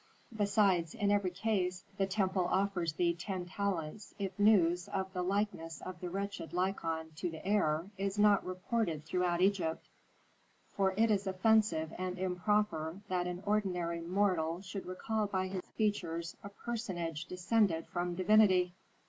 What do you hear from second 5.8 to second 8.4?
the wretched Lykon to the heir is